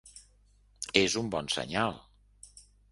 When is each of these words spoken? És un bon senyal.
És 1.03 1.19
un 1.23 1.31
bon 1.37 1.53
senyal. 1.59 1.99